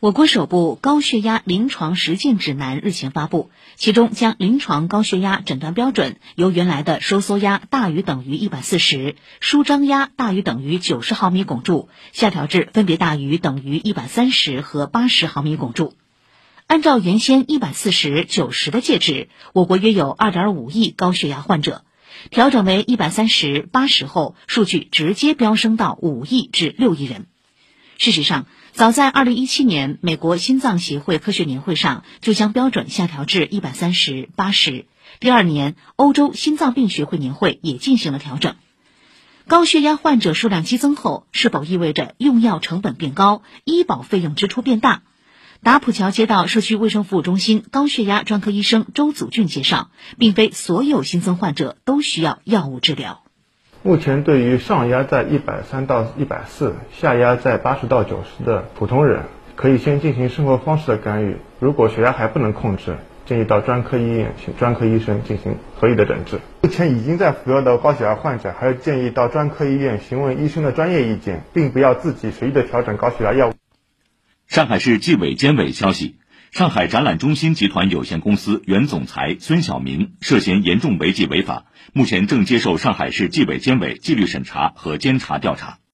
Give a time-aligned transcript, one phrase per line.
[0.00, 15.92] 我国首部高血压临床实践指南日前发布，其中将临床高血压诊断标准由原来的收缩压大于等于一百四十、舒张压大于等于九十毫米汞柱，下调至分别大于等于一百三十和八十毫米汞柱。
[16.66, 21.84] 按照原先一百四十、九十的界值，我国约有二点五亿高血压患者，
[22.30, 27.26] 调整为一百三十、八十后，数据直接飙升到五亿至六亿人。
[28.00, 34.86] 事实上，早在二零一七年，美国心脏协会科学年会上就将标准下调至一百三十八十。
[35.20, 38.54] 第二年，欧洲心脏病学会年会也进行了调整。
[39.46, 45.02] 高血压患者数量激增后，是否意味着用药成本变高、医保费用支出变大？
[45.62, 53.24] 打浦桥街道社区卫生服务中心高血压专科医生周祖俊介绍，并非所有新增患者都需要药物治疗。
[53.82, 59.22] 目前，对于上压在一百三到一百四、下压在八十到九十的普通人，
[59.56, 61.36] 可以先进行生活方式的干预。
[61.60, 66.40] 如果血压还不能控制，建议到专科医院请专科医生进行合理的诊治。
[66.60, 73.54] 目前已经在服药的高血压患者，还是建议到专科医院询问医生的专业意见，并不要自己随意的调整高血压药物。
[74.46, 76.16] 上海市纪委监委消息。
[76.50, 85.80] 上海展览中心集团有限公司原总裁孙晓明涉嫌严重违纪违法，目前正接受上海市纪委监委纪律审查和监察调查。